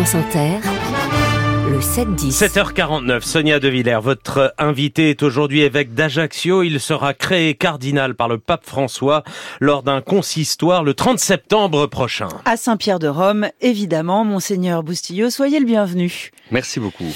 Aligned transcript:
France 0.00 0.14
Inter, 0.14 0.60
le 1.70 1.78
7-10. 1.78 2.32
7h49, 2.32 3.20
Sonia 3.20 3.60
De 3.60 3.68
Villers, 3.68 4.00
votre 4.00 4.54
invité 4.56 5.10
est 5.10 5.22
aujourd'hui 5.22 5.60
évêque 5.60 5.92
d'Ajaccio. 5.92 6.62
Il 6.62 6.80
sera 6.80 7.12
créé 7.12 7.54
cardinal 7.54 8.14
par 8.14 8.26
le 8.26 8.38
pape 8.38 8.64
François 8.64 9.24
lors 9.60 9.82
d'un 9.82 10.00
consistoire 10.00 10.84
le 10.84 10.94
30 10.94 11.18
septembre 11.18 11.86
prochain. 11.86 12.28
À 12.46 12.56
Saint-Pierre 12.56 12.98
de 12.98 13.08
Rome, 13.08 13.50
évidemment, 13.60 14.24
Monseigneur 14.24 14.82
Boustillot, 14.82 15.28
soyez 15.28 15.60
le 15.60 15.66
bienvenu. 15.66 16.30
Merci 16.50 16.80
beaucoup. 16.80 17.12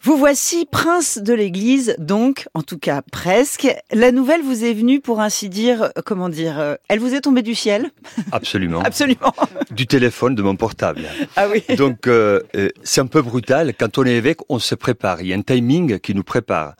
Vous 0.00 0.16
voici 0.16 0.64
prince 0.64 1.18
de 1.18 1.34
l'Église, 1.34 1.96
donc, 1.98 2.46
en 2.54 2.62
tout 2.62 2.78
cas 2.78 3.02
presque. 3.02 3.66
La 3.90 4.12
nouvelle 4.12 4.42
vous 4.42 4.64
est 4.64 4.72
venue, 4.72 5.00
pour 5.00 5.20
ainsi 5.20 5.48
dire, 5.48 5.82
euh, 5.82 5.88
comment 6.04 6.28
dire, 6.28 6.60
euh, 6.60 6.76
elle 6.88 7.00
vous 7.00 7.14
est 7.14 7.22
tombée 7.22 7.42
du 7.42 7.56
ciel 7.56 7.90
Absolument. 8.32 8.80
Absolument. 8.82 9.34
Du 9.72 9.88
téléphone, 9.88 10.36
de 10.36 10.42
mon 10.42 10.54
portable. 10.54 11.02
Ah 11.34 11.48
oui. 11.48 11.64
Donc, 11.76 12.06
euh, 12.06 12.40
c'est 12.84 13.00
un 13.00 13.06
peu 13.06 13.22
brutal. 13.22 13.74
Quand 13.76 13.98
on 13.98 14.04
est 14.04 14.14
évêque, 14.14 14.38
on 14.48 14.60
se 14.60 14.76
prépare. 14.76 15.20
Il 15.20 15.28
y 15.28 15.32
a 15.32 15.36
un 15.36 15.42
timing 15.42 15.98
qui 15.98 16.14
nous 16.14 16.24
prépare. 16.24 16.76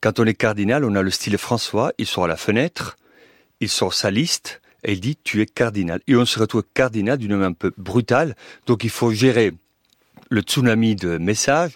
Quand 0.00 0.20
on 0.20 0.24
est 0.24 0.34
cardinal, 0.34 0.84
on 0.84 0.94
a 0.94 1.02
le 1.02 1.10
style 1.10 1.38
François. 1.38 1.92
Il 1.98 2.06
sort 2.06 2.24
à 2.24 2.28
la 2.28 2.36
fenêtre, 2.36 2.96
il 3.60 3.68
sort 3.68 3.94
sa 3.94 4.12
liste 4.12 4.60
et 4.84 4.92
il 4.92 5.00
dit 5.00 5.18
tu 5.22 5.42
es 5.42 5.46
cardinal. 5.46 6.00
Et 6.06 6.14
on 6.14 6.24
se 6.24 6.38
retrouve 6.38 6.62
cardinal 6.72 7.18
d'une 7.18 7.32
manière 7.32 7.48
un 7.48 7.52
peu 7.52 7.72
brutale. 7.76 8.36
Donc, 8.66 8.84
il 8.84 8.90
faut 8.90 9.10
gérer 9.10 9.52
le 10.30 10.42
tsunami 10.42 10.94
de 10.94 11.18
messages, 11.18 11.72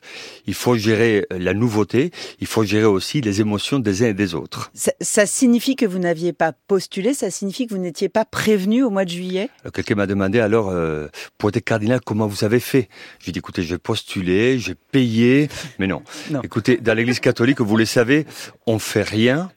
il 0.47 0.55
faut 0.55 0.77
gérer 0.77 1.27
la 1.31 1.55
nouveauté, 1.55 2.13
il 2.41 2.47
faut 2.47 2.63
gérer 2.65 2.87
aussi 2.87 3.21
les 3.21 3.41
émotions 3.41 3.81
des 3.81 4.03
uns 4.03 4.07
et 4.07 4.15
des 4.15 4.35
autres. 4.35 4.71
Ça, 4.75 4.93
ça 5.01 5.27
signifie 5.27 5.75
que 5.75 5.85
vous 5.85 5.99
n'aviez 5.99 6.33
pas 6.33 6.53
postulé, 6.53 7.15
ça 7.15 7.31
signifie 7.31 7.67
que 7.67 7.75
vous 7.75 7.81
n'étiez 7.81 8.09
pas 8.09 8.25
prévenu 8.25 8.85
au 8.85 8.91
mois 8.91 9.05
de 9.05 9.11
juillet? 9.11 9.51
Alors, 9.63 9.73
Quelqu'un 9.73 9.97
m'a 9.97 10.07
demandé 10.07 10.39
alors, 10.39 10.69
euh, 10.69 11.09
pour 11.37 11.49
être 11.49 11.59
cardinal, 11.61 12.01
comment 12.01 12.29
vous 12.29 12.45
avez 12.45 12.61
fait? 12.61 12.89
J'ai 13.19 13.33
dit, 13.33 13.41
écoutez, 13.41 13.63
j'ai 13.63 13.79
postulé, 13.79 14.59
j'ai 14.59 14.75
payé, 14.75 15.49
mais 15.79 15.87
non. 15.87 16.03
Non. 16.31 16.41
Écoutez, 16.43 16.79
dans 16.79 16.95
l'Église 16.95 17.21
catholique, 17.21 17.61
vous 17.61 17.77
le 17.77 17.85
savez, 17.85 18.25
on 18.67 18.79
fait 18.79 19.03
rien 19.03 19.51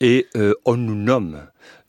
et 0.00 0.26
euh, 0.36 0.54
on 0.66 0.76
nous 0.76 0.94
nomme. 0.94 1.40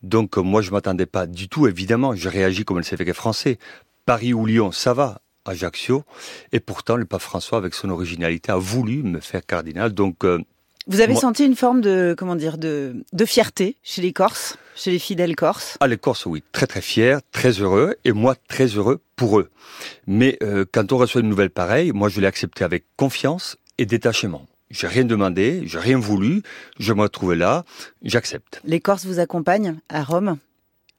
Donc 0.03 0.37
euh, 0.37 0.41
moi, 0.41 0.61
je 0.61 0.71
m'attendais 0.71 1.05
pas 1.05 1.27
du 1.27 1.49
tout, 1.49 1.67
évidemment. 1.67 2.15
Je 2.15 2.29
réagis 2.29 2.63
comme 2.63 2.77
le 2.77 2.83
CVK 2.83 3.13
français. 3.13 3.57
Paris 4.05 4.33
ou 4.33 4.45
Lyon, 4.45 4.71
ça 4.71 4.93
va. 4.93 5.21
Ajaccio. 5.45 6.03
Et 6.51 6.59
pourtant, 6.59 6.95
le 6.95 7.05
pape 7.05 7.21
François, 7.21 7.57
avec 7.57 7.73
son 7.73 7.89
originalité, 7.89 8.51
a 8.51 8.57
voulu 8.57 9.03
me 9.03 9.19
faire 9.19 9.45
cardinal. 9.45 9.93
Donc, 9.93 10.23
euh, 10.23 10.39
Vous 10.87 10.99
avez 10.99 11.13
Moi- 11.13 11.21
senti 11.21 11.45
une 11.45 11.55
forme 11.55 11.81
de, 11.81 12.15
comment 12.17 12.35
dire, 12.35 12.57
de, 12.57 13.03
de 13.13 13.25
fierté 13.25 13.77
chez 13.83 14.01
les 14.01 14.13
Corses, 14.13 14.57
chez 14.75 14.89
les 14.91 14.97
fidèles 14.99 15.35
Corses? 15.35 15.77
À 15.79 15.87
l'Écosse, 15.87 16.25
oui, 16.25 16.43
très 16.51 16.65
très 16.65 16.81
fier, 16.81 17.19
très 17.31 17.51
heureux, 17.51 17.95
et 18.03 18.11
moi 18.13 18.35
très 18.47 18.65
heureux 18.65 18.99
pour 19.15 19.39
eux. 19.39 19.49
Mais 20.07 20.37
euh, 20.41 20.65
quand 20.71 20.91
on 20.91 20.97
reçoit 20.97 21.21
une 21.21 21.29
nouvelle 21.29 21.51
pareille, 21.51 21.91
moi 21.91 22.09
je 22.09 22.19
l'ai 22.19 22.25
acceptée 22.27 22.63
avec 22.63 22.85
confiance 22.97 23.57
et 23.77 23.85
détachement. 23.85 24.47
J'ai 24.71 24.87
rien 24.87 25.03
demandé, 25.03 25.61
j'ai 25.65 25.77
rien 25.79 25.99
voulu, 25.99 26.41
je 26.79 26.93
me 26.93 27.01
retrouvais 27.03 27.35
là, 27.35 27.63
j'accepte. 28.01 28.59
Les 28.65 28.79
Corses 28.79 29.05
vous 29.05 29.19
accompagnent 29.19 29.75
à 29.89 30.03
Rome? 30.03 30.37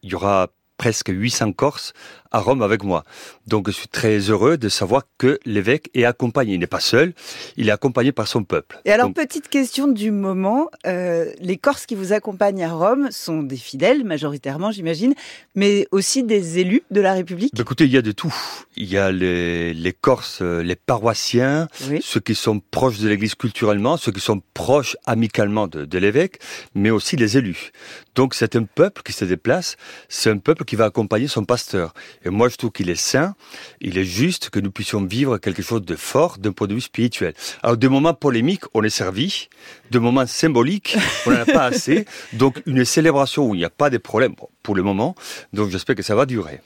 Il 0.05 0.11
y 0.11 0.15
aura 0.15 0.49
presque 0.77 1.09
800 1.09 1.53
Corses 1.55 1.93
à 2.33 2.41
Rome 2.41 2.63
avec 2.63 2.83
moi. 2.83 3.05
Donc 3.47 3.69
je 3.69 3.73
suis 3.73 3.89
très 3.89 4.19
heureux 4.19 4.57
de 4.57 4.69
savoir 4.69 5.03
que 5.19 5.39
l'évêque 5.45 5.91
est 5.95 6.05
accompagné. 6.05 6.55
Il 6.55 6.61
n'est 6.61 6.67
pas 6.67 6.81
seul, 6.81 7.13
il 7.57 7.69
est 7.69 7.73
accompagné 7.73 8.11
par 8.13 8.27
son 8.29 8.43
peuple. 8.45 8.81
Et 8.85 8.91
alors, 8.93 9.07
Donc, 9.09 9.17
petite 9.17 9.49
question 9.49 9.87
du 9.89 10.11
moment, 10.11 10.69
euh, 10.87 11.31
les 11.41 11.57
Corses 11.57 11.87
qui 11.87 11.95
vous 11.95 12.13
accompagnent 12.13 12.65
à 12.65 12.73
Rome 12.73 13.09
sont 13.11 13.43
des 13.43 13.57
fidèles, 13.57 14.05
majoritairement, 14.05 14.71
j'imagine, 14.73 15.15
mais 15.55 15.87
aussi 15.91 16.23
des 16.25 16.59
élus 16.59 16.83
de 16.91 17.01
la 17.01 17.13
République? 17.13 17.55
Bah, 17.55 17.63
écoutez, 17.63 17.85
il 17.85 17.91
y 17.93 17.97
a 17.97 18.03
de 18.03 18.13
tout. 18.13 18.35
Il 18.77 18.91
y 18.91 18.97
a 18.99 19.13
les, 19.13 19.75
les 19.75 19.93
Corses, 19.93 20.41
euh, 20.43 20.63
les 20.63 20.77
paroissiens, 20.77 21.69
Oui. 21.89 22.01
ceux 22.03 22.21
qui 22.21 22.35
sont 22.35 22.61
proches 22.61 22.99
de 22.99 23.09
l'Église 23.09 23.35
culturellement, 23.35 23.97
ceux 23.97 24.13
qui 24.13 24.21
sont 24.21 24.41
proches 24.55 24.97
amicalement 25.07 25.67
de, 25.67 25.85
de 25.85 25.99
l'évêque, 25.99 26.39
mais 26.75 26.91
aussi 26.91 27.17
les 27.17 27.37
élus. 27.37 27.71
Donc 28.15 28.35
c'est 28.35 28.57
un 28.57 28.65
peuple 28.65 29.03
qui 29.03 29.13
se 29.13 29.25
déplace, 29.25 29.77
c'est 30.09 30.31
un 30.31 30.39
peuple 30.39 30.65
qui 30.65 30.77
va 30.77 30.87
accompagner 30.87 31.29
son 31.29 31.45
pasteur. 31.45 31.93
Et 32.25 32.31
moi 32.31 32.49
je 32.49 32.57
trouve 32.57 32.71
qu'il 32.71 32.91
est 32.91 32.95
sain, 32.95 33.35
il 33.81 33.99
est 33.99 34.05
juste 34.05 34.51
que 34.51 34.61
nous 34.61 34.71
puissions 34.71 35.05
vivre 35.05 35.39
quelque 35.39 35.63
chose 35.63 35.83
de 35.83 35.97
fort 35.97 36.39
d'un 36.39 36.53
point 36.53 36.67
de 36.67 36.75
vue 36.75 36.81
spirituel. 36.81 37.35
Alors 37.63 37.77
de 37.77 37.89
moments 37.89 38.15
polémiques, 38.15 38.65
on 38.75 38.83
est 38.83 38.91
servi, 38.91 39.49
de 39.91 39.99
moments 39.99 40.27
symboliques, 40.27 40.97
on 41.27 41.31
n'en 41.31 41.41
a 41.41 41.45
pas 41.45 41.65
assez. 41.65 42.07
Donc 42.33 42.63
une 42.67 42.85
célébration 42.85 43.47
où 43.49 43.55
il 43.55 43.59
n'y 43.59 43.65
a 43.65 43.71
pas 43.71 43.91
de 43.91 43.99
problème 43.99 44.35
bon, 44.37 44.49
pour 44.63 44.75
le 44.75 44.83
moment, 44.83 45.15
donc 45.53 45.71
j'espère 45.71 45.97
que 45.97 46.03
ça 46.03 46.15
va 46.15 46.27
durer. 46.27 46.61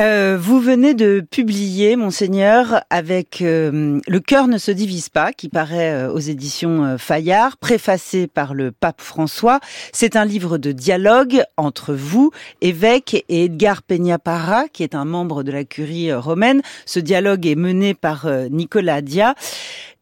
Euh, 0.00 0.36
vous 0.40 0.58
venez 0.58 0.92
de 0.92 1.20
publier, 1.20 1.94
monseigneur, 1.94 2.82
avec 2.90 3.40
euh, 3.42 4.00
Le 4.08 4.20
cœur 4.20 4.48
ne 4.48 4.58
se 4.58 4.72
divise 4.72 5.08
pas, 5.08 5.32
qui 5.32 5.48
paraît 5.48 5.92
euh, 5.92 6.12
aux 6.12 6.18
éditions 6.18 6.98
Fayard, 6.98 7.56
préfacé 7.58 8.26
par 8.26 8.54
le 8.54 8.72
pape 8.72 9.00
François. 9.00 9.60
C'est 9.92 10.16
un 10.16 10.24
livre 10.24 10.58
de 10.58 10.72
dialogue 10.72 11.44
entre 11.56 11.94
vous, 11.94 12.32
évêque, 12.60 13.24
et 13.28 13.44
Edgar 13.44 13.82
Peña-Parra, 13.82 14.68
qui 14.68 14.82
est 14.82 14.96
un 14.96 15.04
membre 15.04 15.44
de 15.44 15.52
la 15.52 15.62
curie 15.62 16.12
romaine. 16.12 16.62
Ce 16.86 16.98
dialogue 16.98 17.46
est 17.46 17.54
mené 17.54 17.94
par 17.94 18.26
Nicolas 18.50 19.00
Dia. 19.00 19.36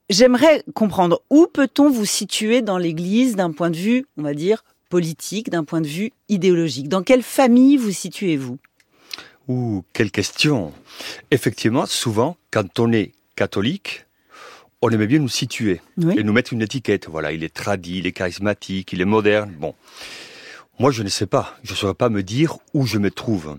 J'aimerais 0.08 0.62
comprendre 0.74 1.20
où 1.28 1.46
peut-on 1.52 1.90
vous 1.90 2.06
situer 2.06 2.62
dans 2.62 2.78
l'Église 2.78 3.36
d'un 3.36 3.52
point 3.52 3.70
de 3.70 3.76
vue, 3.76 4.06
on 4.16 4.22
va 4.22 4.32
dire, 4.32 4.64
politique, 4.88 5.50
d'un 5.50 5.64
point 5.64 5.82
de 5.82 5.86
vue 5.86 6.12
idéologique? 6.30 6.88
Dans 6.88 7.02
quelle 7.02 7.22
famille 7.22 7.76
vous 7.76 7.92
situez-vous? 7.92 8.58
Ouh, 9.48 9.84
quelle 9.92 10.10
question 10.10 10.72
Effectivement, 11.30 11.86
souvent, 11.86 12.36
quand 12.50 12.78
on 12.78 12.92
est 12.92 13.12
catholique, 13.36 14.06
on 14.82 14.90
aimait 14.90 15.06
bien 15.06 15.18
nous 15.18 15.28
situer 15.28 15.80
Oui. 15.96 16.14
et 16.18 16.22
nous 16.24 16.32
mettre 16.32 16.52
une 16.52 16.62
étiquette. 16.62 17.08
Voilà, 17.08 17.32
il 17.32 17.44
est 17.44 17.52
tradit, 17.54 17.98
il 17.98 18.06
est 18.06 18.12
charismatique, 18.12 18.92
il 18.92 19.00
est 19.00 19.04
moderne. 19.06 19.52
Bon, 19.58 19.74
moi, 20.78 20.90
je 20.90 21.02
ne 21.02 21.08
sais 21.08 21.26
pas. 21.26 21.56
Je 21.62 21.72
ne 21.72 21.76
saurais 21.76 21.94
pas 21.94 22.08
me 22.08 22.22
dire 22.22 22.58
où 22.74 22.86
je 22.86 22.98
me 22.98 23.10
trouve. 23.10 23.58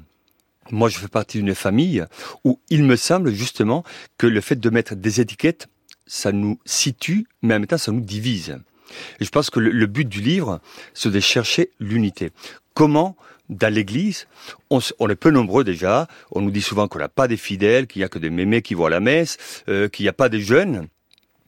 Moi, 0.71 0.89
je 0.89 0.97
fais 0.97 1.07
partie 1.09 1.37
d'une 1.39 1.55
famille 1.55 2.05
où 2.43 2.59
il 2.69 2.83
me 2.83 2.95
semble 2.95 3.33
justement 3.33 3.83
que 4.17 4.27
le 4.27 4.41
fait 4.41 4.55
de 4.59 4.69
mettre 4.69 4.95
des 4.95 5.19
étiquettes, 5.21 5.67
ça 6.07 6.31
nous 6.31 6.59
situe, 6.65 7.27
mais 7.41 7.55
en 7.55 7.59
même 7.59 7.67
temps, 7.67 7.77
ça 7.77 7.91
nous 7.91 8.01
divise. 8.01 8.57
Et 9.19 9.25
je 9.25 9.29
pense 9.29 9.49
que 9.49 9.59
le, 9.59 9.71
le 9.71 9.85
but 9.87 10.07
du 10.07 10.21
livre, 10.21 10.59
c'est 10.93 11.09
de 11.11 11.19
chercher 11.19 11.71
l'unité. 11.79 12.31
Comment, 12.73 13.15
dans 13.57 13.73
l'Église, 13.73 14.27
on, 14.69 15.09
est 15.09 15.15
peu 15.15 15.31
nombreux 15.31 15.63
déjà, 15.63 16.07
on 16.31 16.41
nous 16.41 16.51
dit 16.51 16.61
souvent 16.61 16.87
qu'on 16.87 16.99
n'a 16.99 17.09
pas 17.09 17.27
des 17.27 17.37
fidèles, 17.37 17.87
qu'il 17.87 17.99
n'y 17.99 18.05
a 18.05 18.09
que 18.09 18.19
des 18.19 18.29
mémés 18.29 18.61
qui 18.61 18.73
vont 18.73 18.85
à 18.85 18.89
la 18.89 18.99
messe, 18.99 19.37
euh, 19.69 19.87
qu'il 19.87 20.03
n'y 20.03 20.09
a 20.09 20.13
pas 20.13 20.29
de 20.29 20.39
jeunes. 20.39 20.87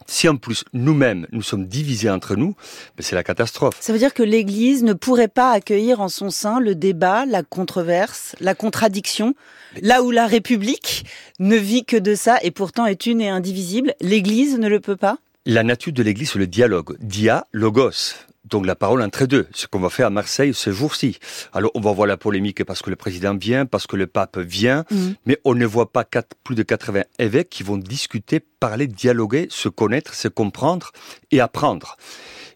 Si 0.08 0.30
en 0.30 0.36
plus 0.36 0.64
nous-mêmes, 0.74 1.26
nous 1.32 1.42
sommes 1.42 1.66
divisés 1.66 2.12
entre 2.12 2.36
nous, 2.36 2.56
ben 2.96 3.02
c'est 3.02 3.16
la 3.16 3.24
catastrophe. 3.24 3.78
Ça 3.80 3.92
veut 3.92 3.98
dire 3.98 4.14
que 4.14 4.22
l'Église 4.22 4.84
ne 4.84 4.94
pourrait 4.94 5.28
pas 5.28 5.52
accueillir 5.52 6.00
en 6.00 6.10
son 6.10 6.30
sein 6.30 6.60
le 6.60 6.76
débat, 6.76 7.26
la 7.26 7.42
controverse, 7.42 8.36
la 8.40 8.54
contradiction, 8.54 9.34
là 9.82 10.04
où 10.04 10.12
la 10.12 10.28
République 10.28 11.06
ne 11.40 11.56
vit 11.56 11.86
que 11.86 11.98
de 11.98 12.14
ça 12.14 12.38
et 12.44 12.52
pourtant 12.52 12.86
est 12.86 13.08
une 13.08 13.20
et 13.20 13.30
indivisible. 13.30 13.96
L'Église 14.00 14.60
ne 14.60 14.68
le 14.68 14.80
peut 14.80 14.96
pas? 14.96 15.18
La 15.48 15.64
nature 15.64 15.94
de 15.94 16.04
l'Église, 16.04 16.32
c'est 16.32 16.40
le 16.40 16.48
dialogue. 16.48 16.98
Dia, 17.00 17.46
logos. 17.52 18.16
Donc 18.46 18.66
la 18.68 18.76
parole 18.76 19.02
entre 19.02 19.26
deux, 19.26 19.48
ce 19.54 19.66
qu'on 19.68 19.80
va 19.80 19.90
faire 19.90 20.08
à 20.08 20.10
Marseille 20.12 20.54
ce 20.54 20.72
jour-ci. 20.72 21.18
Alors 21.52 21.72
on 21.74 21.82
va 21.82 21.92
voir 21.92 22.08
la 22.08 22.16
polémique 22.18 22.64
parce 22.64 22.82
que 22.84 22.90
le 22.92 22.96
président 22.96 23.36
vient, 23.36 23.66
parce 23.66 23.88
que 23.88 23.96
le 23.96 24.06
pape 24.08 24.38
vient, 24.38 24.86
Mhm. 24.92 25.16
mais 25.26 25.40
on 25.46 25.56
ne 25.56 25.66
voit 25.66 25.92
pas 25.92 26.04
quatre- 26.04 26.36
plus 26.44 26.56
de 26.56 26.62
80 26.64 27.04
évêques 27.18 27.50
qui 27.50 27.64
vont 27.64 27.78
discuter, 27.78 28.40
parler, 28.40 28.86
dialoguer, 28.88 29.48
se 29.50 29.68
connaître, 29.68 30.14
se 30.14 30.28
comprendre 30.28 30.92
et 31.32 31.40
apprendre. 31.42 31.98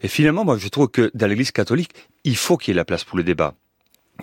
Et 0.02 0.08
finalement, 0.08 0.46
moi 0.46 0.58
je 0.58 0.68
trouve 0.68 0.90
que 0.90 1.10
dans 1.16 1.28
l'Église 1.28 1.52
catholique, 1.52 1.92
il 2.24 2.36
faut 2.38 2.58
qu'il 2.58 2.72
y 2.72 2.74
ait 2.74 2.76
la 2.78 2.86
place 2.86 3.04
pour 3.04 3.18
le 3.18 3.24
débat. 3.24 3.56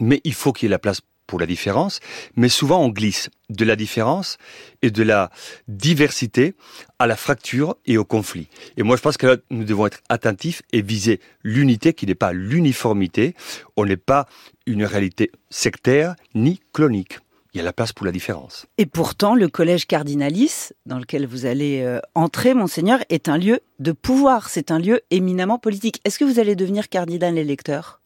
Mais 0.00 0.20
il 0.24 0.34
faut 0.34 0.52
qu'il 0.52 0.66
y 0.66 0.68
ait 0.68 0.70
la 0.70 0.78
place 0.78 1.00
pour 1.26 1.38
la 1.38 1.46
différence, 1.46 2.00
mais 2.36 2.48
souvent 2.48 2.82
on 2.82 2.88
glisse 2.88 3.30
de 3.50 3.64
la 3.64 3.76
différence 3.76 4.38
et 4.82 4.90
de 4.90 5.02
la 5.02 5.30
diversité 5.68 6.54
à 6.98 7.06
la 7.06 7.16
fracture 7.16 7.76
et 7.86 7.98
au 7.98 8.04
conflit. 8.04 8.48
Et 8.76 8.82
moi 8.82 8.96
je 8.96 9.02
pense 9.02 9.16
que 9.16 9.26
là, 9.26 9.36
nous 9.50 9.64
devons 9.64 9.86
être 9.86 10.00
attentifs 10.08 10.62
et 10.72 10.82
viser 10.82 11.20
l'unité 11.42 11.92
qui 11.92 12.06
n'est 12.06 12.14
pas 12.14 12.32
l'uniformité, 12.32 13.34
on 13.76 13.84
n'est 13.84 13.96
pas 13.96 14.26
une 14.66 14.84
réalité 14.84 15.30
sectaire 15.50 16.16
ni 16.34 16.60
clonique. 16.72 17.18
Il 17.56 17.58
y 17.58 17.60
a 17.60 17.64
la 17.64 17.72
place 17.72 17.94
pour 17.94 18.04
la 18.04 18.12
différence. 18.12 18.66
Et 18.76 18.84
pourtant, 18.84 19.34
le 19.34 19.48
collège 19.48 19.86
cardinalis, 19.86 20.72
dans 20.84 20.98
lequel 20.98 21.26
vous 21.26 21.46
allez 21.46 21.80
euh, 21.80 22.00
entrer, 22.14 22.52
monseigneur, 22.52 22.98
est 23.08 23.30
un 23.30 23.38
lieu 23.38 23.60
de 23.78 23.92
pouvoir. 23.92 24.50
C'est 24.50 24.70
un 24.70 24.78
lieu 24.78 25.00
éminemment 25.10 25.58
politique. 25.58 26.02
Est-ce 26.04 26.18
que 26.18 26.26
vous 26.26 26.38
allez 26.38 26.54
devenir 26.54 26.90
cardinal 26.90 27.38
électeur 27.38 28.02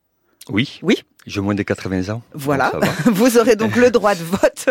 Oui. 0.50 0.79
Oui? 0.83 1.03
J'ai 1.27 1.41
moins 1.41 1.55
de 1.55 1.63
80 1.63 2.09
ans. 2.15 2.23
Voilà. 2.35 2.73
Vous 3.07 3.37
aurez 3.39 3.55
donc 3.57 3.77
le 3.77 3.91
droit 3.97 4.15
de 4.15 4.25
vote. 4.25 4.69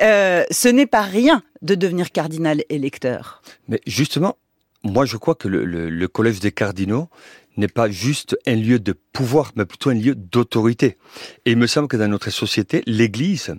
Euh, 0.00 0.44
ce 0.50 0.68
n'est 0.68 0.86
pas 0.86 1.02
rien 1.02 1.42
de 1.62 1.74
devenir 1.74 2.12
cardinal 2.12 2.62
électeur. 2.68 3.42
Mais 3.68 3.80
justement, 3.86 4.36
moi 4.84 5.04
je 5.04 5.16
crois 5.16 5.34
que 5.34 5.48
le, 5.48 5.64
le- 5.64 5.90
le 5.90 6.08
collège 6.08 6.40
des 6.40 6.52
cardinaux 6.52 7.08
n'est 7.56 7.68
pas 7.68 7.90
juste 7.90 8.36
un 8.46 8.54
lieu 8.54 8.78
de 8.78 8.92
pouvoir, 8.92 9.50
mais 9.56 9.64
plutôt 9.66 9.90
un 9.90 9.94
lieu 9.94 10.14
d'autorité. 10.14 10.96
Et 11.44 11.50
il 11.52 11.56
me 11.58 11.66
semble 11.66 11.88
que 11.88 11.96
dans 11.96 12.08
notre 12.08 12.30
société, 12.30 12.82
l'Église 12.86 13.54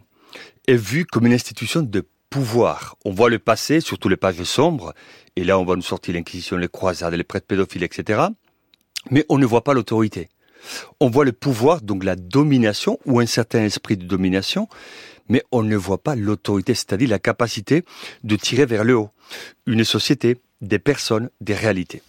est 0.68 0.76
vue 0.78 1.06
comme 1.06 1.26
une 1.28 1.34
institution 1.34 1.82
de 1.82 2.08
pouvoir. 2.30 2.96
On 3.04 3.12
voit 3.12 3.30
le 3.30 3.40
passé, 3.40 3.82
surtout 3.82 4.08
les 4.08 4.16
pages 4.16 4.42
sombres, 4.44 4.94
et 5.36 5.44
là 5.44 5.60
on 5.60 5.66
va 5.66 5.76
nous 5.76 5.82
sortir 5.82 6.14
l'Inquisition, 6.16 6.56
les 6.56 6.70
croisades, 6.70 7.14
les 7.14 7.26
prêtres 7.26 7.46
pédophiles, 7.46 7.84
etc. 7.84 8.22
Mais 9.10 9.26
on 9.28 9.38
ne 9.38 9.46
voit 9.46 9.64
pas 9.66 9.74
l'autorité. 9.74 10.30
On 11.00 11.10
voit 11.10 11.26
le 11.26 11.32
pouvoir, 11.32 11.82
donc 11.82 12.04
la 12.04 12.16
domination, 12.16 13.00
ou 13.06 13.20
un 13.20 13.26
certain 13.26 13.64
esprit 13.64 13.98
de 13.98 14.06
domination, 14.06 14.68
mais 15.30 15.44
on 15.52 15.64
ne 15.64 15.76
voit 15.76 16.02
pas 16.02 16.16
l'autorité, 16.16 16.74
c'est-à-dire 16.74 17.10
la 17.10 17.20
capacité 17.20 17.84
de 18.24 18.36
tirer 18.36 18.66
vers 18.66 18.84
le 18.84 18.98
haut 18.98 19.10
une 19.66 19.84
société, 19.84 20.38
des 20.62 20.80
personnes, 20.80 21.30
des 21.40 21.54
réalités. 21.54 22.02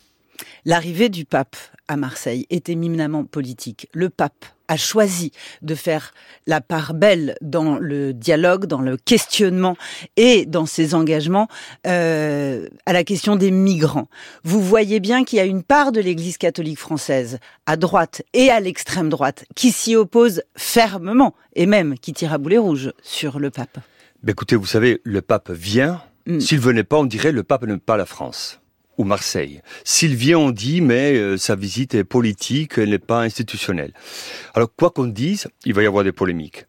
L'arrivée 0.64 1.08
du 1.08 1.24
pape 1.24 1.56
à 1.92 1.96
Marseille 1.96 2.46
est 2.50 2.70
éminemment 2.70 3.24
politique. 3.24 3.88
Le 3.92 4.08
pape 4.08 4.46
a 4.66 4.78
choisi 4.78 5.30
de 5.60 5.74
faire 5.74 6.14
la 6.46 6.62
part 6.62 6.94
belle 6.94 7.36
dans 7.42 7.78
le 7.78 8.14
dialogue, 8.14 8.64
dans 8.64 8.80
le 8.80 8.96
questionnement 8.96 9.76
et 10.16 10.46
dans 10.46 10.64
ses 10.64 10.94
engagements 10.94 11.48
euh, 11.86 12.66
à 12.86 12.94
la 12.94 13.04
question 13.04 13.36
des 13.36 13.50
migrants. 13.50 14.08
Vous 14.42 14.62
voyez 14.62 14.98
bien 15.00 15.24
qu'il 15.24 15.36
y 15.36 15.40
a 15.40 15.44
une 15.44 15.62
part 15.62 15.92
de 15.92 16.00
l'Église 16.00 16.38
catholique 16.38 16.78
française, 16.78 17.38
à 17.66 17.76
droite 17.76 18.22
et 18.32 18.48
à 18.48 18.60
l'extrême 18.60 19.10
droite, 19.10 19.44
qui 19.54 19.70
s'y 19.70 19.94
oppose 19.94 20.42
fermement 20.56 21.34
et 21.54 21.66
même 21.66 21.98
qui 21.98 22.14
tire 22.14 22.32
à 22.32 22.38
boulet 22.38 22.58
rouge 22.58 22.92
sur 23.02 23.38
le 23.38 23.50
pape. 23.50 23.78
Ben 24.22 24.32
écoutez, 24.32 24.56
vous 24.56 24.66
savez, 24.66 25.02
le 25.04 25.20
pape 25.20 25.50
vient. 25.50 26.00
Mm. 26.26 26.40
S'il 26.40 26.60
venait 26.60 26.84
pas, 26.84 26.96
on 26.96 27.04
dirait 27.04 27.32
le 27.32 27.42
pape 27.42 27.64
n'aime 27.64 27.80
pas 27.80 27.98
la 27.98 28.06
France 28.06 28.61
ou 28.98 29.04
Marseille. 29.04 29.62
S'il 29.84 30.14
vient, 30.14 30.38
on 30.38 30.50
dit, 30.50 30.80
mais 30.80 31.14
euh, 31.14 31.36
sa 31.36 31.56
visite 31.56 31.94
est 31.94 32.04
politique, 32.04 32.78
elle 32.78 32.90
n'est 32.90 32.98
pas 32.98 33.22
institutionnelle. 33.22 33.92
Alors, 34.54 34.68
quoi 34.74 34.90
qu'on 34.90 35.06
dise, 35.06 35.48
il 35.64 35.74
va 35.74 35.82
y 35.82 35.86
avoir 35.86 36.04
des 36.04 36.12
polémiques. 36.12 36.64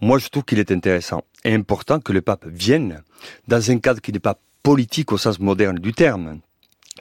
Moi, 0.00 0.18
je 0.18 0.28
trouve 0.28 0.44
qu'il 0.44 0.58
est 0.58 0.70
intéressant 0.70 1.24
et 1.44 1.54
important 1.54 2.00
que 2.00 2.12
le 2.12 2.20
pape 2.20 2.46
vienne 2.46 3.02
dans 3.48 3.70
un 3.70 3.78
cadre 3.78 4.00
qui 4.00 4.12
n'est 4.12 4.18
pas 4.18 4.38
politique 4.62 5.12
au 5.12 5.18
sens 5.18 5.38
moderne 5.38 5.78
du 5.78 5.92
terme. 5.92 6.40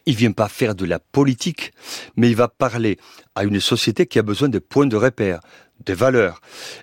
Il 0.05 0.15
vient 0.15 0.31
pas 0.31 0.49
faire 0.49 0.75
de 0.75 0.85
la 0.85 0.99
politique, 0.99 1.71
mais 2.17 2.29
il 2.29 2.35
va 2.35 2.47
parler 2.47 2.97
à 3.35 3.43
une 3.43 3.59
société 3.59 4.05
qui 4.05 4.19
a 4.19 4.23
besoin 4.23 4.49
de 4.49 4.59
points 4.59 4.85
de 4.85 4.97
repère, 4.97 5.39
de 5.85 5.93
valeurs, 5.93 6.41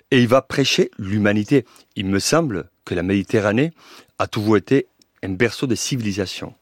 et 0.09 0.19
il 0.19 0.27
va 0.27 0.41
prêcher 0.41 0.89
l'humanité. 0.97 1.65
Il 1.95 2.07
me 2.07 2.19
semble 2.19 2.69
que 2.85 2.95
la 2.95 3.03
Méditerranée 3.03 3.71
a 4.17 4.27
toujours 4.27 4.57
été 4.57 4.87
un 5.23 5.29
berceau 5.29 5.67
de 5.67 5.75
civilisation. 5.75 6.55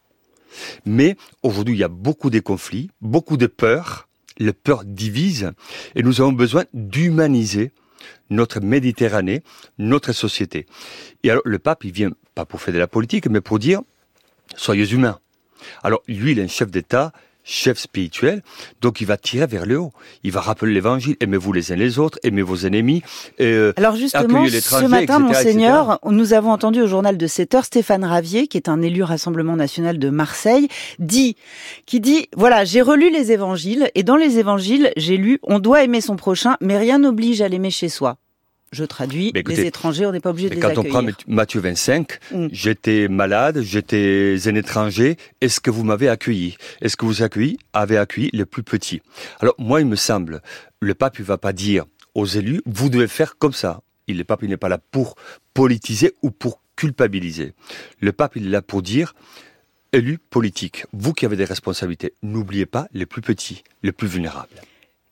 Mais 0.86 1.16
aujourd'hui, 1.44 1.76
il 1.76 1.80
y 1.80 1.84
a 1.84 1.90
beaucoup 1.90 2.30
de 2.30 2.40
conflits, 2.40 2.90
beaucoup 3.02 3.38
de 3.38 3.48
peurs. 3.48 4.08
Les 4.38 4.54
peurs 4.54 4.86
divisent 4.86 5.52
et 5.96 6.04
nous 6.04 6.22
avons 6.22 6.32
besoin 6.32 6.64
d'humaniser 6.74 7.72
notre 8.30 8.60
Méditerranée, 8.62 9.44
notre 9.78 10.14
société. 10.14 10.66
Et 11.24 11.32
alors, 11.32 11.42
le 11.46 11.60
pape, 11.60 11.84
il 11.84 11.92
vient 11.92 12.12
pas 12.36 12.46
pour 12.46 12.62
faire 12.62 12.74
de 12.74 12.80
la 12.80 12.88
politique, 12.88 13.28
mais 13.28 13.42
pour 13.42 13.60
dire, 13.60 13.82
soyez 14.56 14.90
humains. 14.94 15.20
Alors, 15.84 16.02
lui, 16.08 16.32
il 16.32 16.40
est 16.40 16.44
un 16.44 16.48
chef 16.48 16.72
d'État, 16.72 17.12
chef 17.44 17.80
spirituel, 17.80 18.42
donc 18.82 19.02
il 19.02 19.08
va 19.08 19.18
tirer 19.18 19.48
vers 19.48 19.66
le 19.66 19.80
haut. 19.80 19.92
Il 20.24 20.32
va 20.32 20.42
rappeler 20.42 20.74
l'évangile, 20.74 21.16
aimez-vous 21.20 21.54
les 21.54 21.72
uns 21.72 21.76
les 21.76 22.00
autres, 22.00 22.20
aimez 22.24 22.42
vos 22.42 22.58
ennemis. 22.58 23.02
Euh, 23.40 23.74
Alors 23.76 23.96
justement, 23.96 24.46
ce 24.48 24.86
matin, 24.86 25.20
monseigneur, 25.20 26.00
nous 26.06 26.34
avons 26.34 26.52
entendu 26.52 26.82
au 26.82 26.88
journal 26.88 27.18
de 27.18 27.28
7 27.28 27.56
heures 27.56 27.66
Stéphane 27.66 28.04
Ravier, 28.04 28.48
qui 28.48 28.58
est 28.58 28.70
un 28.70 28.82
élu 28.82 29.04
Rassemblement 29.04 29.56
National 29.56 29.98
de 29.98 30.10
Marseille, 30.10 30.68
dit, 31.00 31.36
qui 31.86 32.00
dit, 32.00 32.28
voilà, 32.36 32.66
j'ai 32.66 32.82
relu 32.82 33.10
les 33.10 33.32
évangiles, 33.32 33.90
et 33.96 34.04
dans 34.04 34.18
les 34.18 34.38
évangiles, 34.38 34.92
j'ai 34.98 35.18
lu, 35.18 35.40
on 35.44 35.60
doit 35.60 35.84
aimer 35.84 36.02
son 36.02 36.16
prochain, 36.16 36.56
mais 36.62 36.78
rien 36.78 37.00
n'oblige 37.00 37.42
à 37.42 37.48
l'aimer 37.48 37.72
chez 37.72 37.90
soi. 37.90 38.18
Je 38.72 38.84
traduis, 38.84 39.32
les 39.34 39.62
étrangers, 39.62 40.06
on 40.06 40.12
n'est 40.12 40.20
pas 40.20 40.30
obligé 40.30 40.50
de 40.50 40.56
les 40.56 40.62
quand 40.62 40.70
accueillir. 40.70 40.94
Quand 40.94 41.00
on 41.00 41.12
prend 41.12 41.24
Matthieu 41.28 41.60
25, 41.60 42.20
mm. 42.32 42.48
j'étais 42.52 43.08
malade, 43.08 43.62
j'étais 43.62 44.36
un 44.46 44.56
étranger, 44.56 45.18
est-ce 45.42 45.60
que 45.60 45.72
vous 45.72 45.84
m'avez 45.84 46.08
accueilli? 46.08 46.56
Est-ce 46.82 46.96
que 46.96 47.06
vous 47.06 47.24
accueilli, 47.24 47.58
avez 47.74 47.98
accueilli 47.98 48.30
les 48.32 48.46
plus 48.46 48.64
petits? 48.64 49.02
Alors 49.40 49.56
moi, 49.58 49.82
il 49.82 49.88
me 49.88 49.96
semble, 49.96 50.42
le 50.82 50.94
pape 50.94 51.20
ne 51.20 51.24
va 51.24 51.38
pas 51.38 51.54
dire 51.54 51.86
aux 52.14 52.26
élus, 52.26 52.62
vous 52.66 52.90
devez 52.90 53.08
faire 53.08 53.38
comme 53.38 53.54
ça. 53.54 53.82
Il, 54.08 54.18
le 54.18 54.24
pape, 54.24 54.44
il 54.44 54.50
n'est 54.50 54.58
pas 54.58 54.70
là 54.70 54.78
pour 54.78 55.16
politiser 55.54 56.14
ou 56.22 56.32
pour 56.32 56.62
culpabiliser. 56.76 57.54
Le 58.00 58.12
pape, 58.12 58.36
il 58.36 58.48
est 58.48 58.50
là 58.50 58.62
pour 58.62 58.82
dire, 58.82 59.14
élus 59.94 60.18
politiques, 60.18 60.86
vous 60.94 61.14
qui 61.14 61.26
avez 61.26 61.36
des 61.36 61.46
responsabilités, 61.46 62.14
n'oubliez 62.22 62.66
pas 62.66 62.88
les 62.94 63.06
plus 63.06 63.22
petits, 63.22 63.64
les 63.84 63.92
plus 63.92 64.08
vulnérables. 64.08 64.62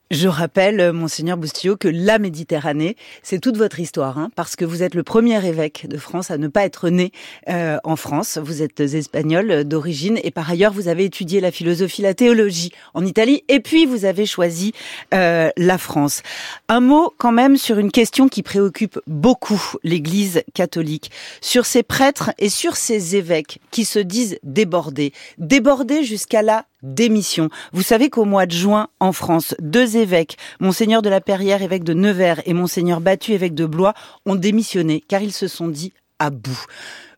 Je 0.09 0.30
rappelle, 0.30 0.80
euh, 0.80 0.94
monseigneur 0.94 1.36
Boustillot, 1.36 1.75
que 1.75 1.89
la 1.89 2.18
Méditerranée, 2.18 2.95
c'est 3.24 3.39
toute 3.39 3.57
votre 3.57 3.81
histoire, 3.81 4.18
hein, 4.18 4.31
parce 4.36 4.56
que 4.56 4.63
vous 4.63 4.81
êtes 4.81 4.95
le 4.95 5.04
premier 5.04 5.45
évêque 5.45 5.86
de 5.89 5.98
France 5.98 6.31
à 6.31 6.38
ne 6.38 6.48
pas 6.48 6.63
être 6.63 6.89
né 6.89 7.12
euh, 7.50 7.77
en 7.83 7.98
France. 7.98 8.38
Vous 8.42 8.62
êtes 8.62 8.80
espagnol 8.80 9.65
d'origine 9.65 10.18
et 10.24 10.31
par 10.31 10.50
ailleurs, 10.50 10.71
vous 10.71 10.88
avez 10.88 11.04
étudié 11.04 11.42
la 11.42 11.51
philosophie, 11.51 12.01
la 12.01 12.13
théologie 12.13 12.71
en 12.94 13.06
Italie, 13.06 13.44
et 13.50 13.59
puis 13.59 13.86
vous 13.86 14.06
avez 14.06 14.25
choisi 14.25 14.71
euh, 15.13 15.50
la 15.57 15.77
France. 15.77 16.24
Un 16.69 16.80
mot 16.80 17.13
quand 17.18 17.33
même 17.33 17.57
sur 17.57 17.77
une 17.77 17.92
question 17.92 18.30
qui 18.30 18.44
préoccupe 18.44 19.00
beaucoup 19.07 19.74
l'Église 19.83 20.42
catholique, 20.53 21.12
sur 21.42 21.65
ces 21.65 21.83
prêtres 21.83 22.31
et 22.38 22.50
sur 22.50 22.77
ces 22.77 23.18
évêques 23.18 23.60
qui 23.71 23.83
se 23.83 24.00
disent 24.00 24.39
débordés, 24.44 25.12
débordés 25.38 26.03
jusqu'à 26.03 26.42
la 26.42 26.65
démission. 26.83 27.50
Vous 27.74 27.81
savez 27.81 28.09
qu'au 28.09 28.25
mois 28.25 28.45
de 28.45 28.51
juin, 28.51 28.88
en 29.00 29.12
France, 29.12 29.56
deux 29.59 29.97
évêques, 29.97 30.38
Monseigneur 30.59 31.01
de 31.01 31.09
la 31.09 31.21
Perrière, 31.21 31.62
évêque 31.62 31.83
de 31.83 31.94
Nevers, 31.94 32.41
et 32.45 32.53
Monseigneur 32.53 33.01
Battu, 33.01 33.33
évêque 33.33 33.56
de 33.56 33.65
Blois, 33.65 33.94
ont 34.25 34.35
démissionné 34.35 35.03
car 35.07 35.21
ils 35.21 35.33
se 35.33 35.47
sont 35.47 35.68
dit 35.68 35.94
à 36.19 36.29
bout. 36.29 36.65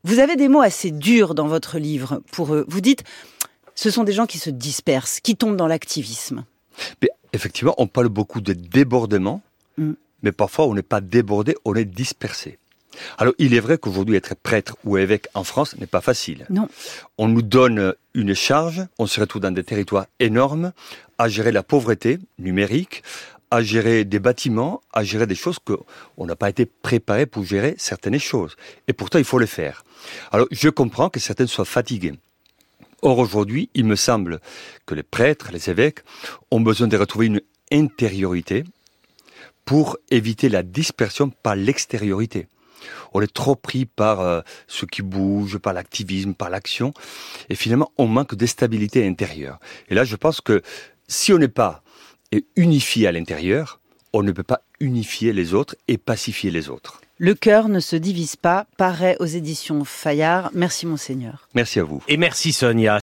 Vous 0.03 0.19
avez 0.19 0.35
des 0.35 0.47
mots 0.47 0.61
assez 0.61 0.91
durs 0.91 1.35
dans 1.35 1.47
votre 1.47 1.77
livre 1.77 2.21
pour 2.31 2.53
eux. 2.53 2.65
Vous 2.67 2.81
dites, 2.81 3.03
ce 3.75 3.89
sont 3.89 4.03
des 4.03 4.13
gens 4.13 4.25
qui 4.25 4.39
se 4.39 4.49
dispersent, 4.49 5.19
qui 5.19 5.35
tombent 5.35 5.57
dans 5.57 5.67
l'activisme. 5.67 6.45
Effectivement, 7.33 7.75
on 7.77 7.87
parle 7.87 8.09
beaucoup 8.09 8.41
de 8.41 8.53
débordement, 8.53 9.41
mm. 9.77 9.93
mais 10.23 10.31
parfois 10.31 10.67
on 10.67 10.73
n'est 10.73 10.81
pas 10.81 11.01
débordé, 11.01 11.55
on 11.65 11.75
est 11.75 11.85
dispersé. 11.85 12.58
Alors, 13.17 13.33
il 13.37 13.53
est 13.53 13.59
vrai 13.59 13.77
qu'aujourd'hui, 13.77 14.15
être 14.15 14.35
prêtre 14.35 14.77
ou 14.83 14.97
évêque 14.97 15.27
en 15.33 15.43
France 15.43 15.75
n'est 15.77 15.87
pas 15.87 16.01
facile. 16.01 16.45
Non. 16.49 16.67
On 17.17 17.27
nous 17.27 17.41
donne 17.41 17.93
une 18.13 18.33
charge, 18.33 18.85
on 18.97 19.07
se 19.07 19.19
retrouve 19.19 19.41
dans 19.41 19.51
des 19.51 19.63
territoires 19.63 20.05
énormes, 20.19 20.71
à 21.17 21.27
gérer 21.27 21.51
la 21.51 21.63
pauvreté 21.63 22.19
numérique, 22.37 23.03
à 23.51 23.61
gérer 23.61 24.05
des 24.05 24.19
bâtiments, 24.19 24.81
à 24.93 25.03
gérer 25.03 25.25
des 25.27 25.35
choses 25.35 25.57
qu'on 25.59 26.25
n'a 26.25 26.35
pas 26.35 26.49
été 26.49 26.65
préparé 26.65 27.25
pour 27.25 27.43
gérer 27.43 27.75
certaines 27.77 28.19
choses. 28.19 28.55
Et 28.87 28.93
pourtant, 28.93 29.17
il 29.17 29.25
faut 29.25 29.39
le 29.39 29.45
faire. 29.45 29.83
Alors, 30.31 30.47
je 30.51 30.69
comprends 30.69 31.09
que 31.09 31.19
certaines 31.19 31.47
soient 31.47 31.65
fatiguées. 31.65 32.13
Or, 33.01 33.17
aujourd'hui, 33.17 33.69
il 33.73 33.85
me 33.85 33.95
semble 33.95 34.39
que 34.85 34.93
les 34.93 35.03
prêtres, 35.03 35.49
les 35.51 35.69
évêques, 35.69 35.99
ont 36.51 36.61
besoin 36.61 36.87
de 36.87 36.97
retrouver 36.97 37.27
une 37.27 37.41
intériorité 37.71 38.63
pour 39.65 39.97
éviter 40.09 40.49
la 40.49 40.63
dispersion 40.63 41.29
par 41.29 41.55
l'extériorité. 41.55 42.47
On 43.13 43.21
est 43.21 43.33
trop 43.33 43.55
pris 43.55 43.85
par 43.85 44.21
euh, 44.21 44.41
ce 44.67 44.85
qui 44.85 45.01
bouge, 45.01 45.57
par 45.57 45.73
l'activisme, 45.73 46.33
par 46.33 46.49
l'action, 46.49 46.93
et 47.49 47.55
finalement 47.55 47.91
on 47.97 48.07
manque 48.07 48.35
de 48.35 48.45
stabilité 48.45 49.07
intérieure. 49.07 49.59
Et 49.89 49.95
là, 49.95 50.03
je 50.03 50.15
pense 50.15 50.41
que 50.41 50.61
si 51.07 51.33
on 51.33 51.37
n'est 51.37 51.47
pas 51.47 51.81
unifié 52.55 53.07
à 53.07 53.11
l'intérieur, 53.11 53.79
on 54.13 54.23
ne 54.23 54.31
peut 54.31 54.43
pas 54.43 54.61
unifier 54.79 55.33
les 55.33 55.53
autres 55.53 55.75
et 55.87 55.97
pacifier 55.97 56.51
les 56.51 56.69
autres. 56.69 57.01
Le 57.21 57.33
cœur 57.33 57.67
ne 57.67 57.81
se 57.81 57.97
divise 57.97 58.37
pas, 58.37 58.65
paraît 58.77 59.17
aux 59.19 59.25
éditions 59.25 59.83
Fayard. 59.83 60.51
Merci 60.53 60.85
monseigneur. 60.85 61.49
Merci 61.53 61.81
à 61.81 61.83
vous. 61.83 62.01
Et 62.07 62.15
merci 62.15 62.53
Sonia. 62.53 62.97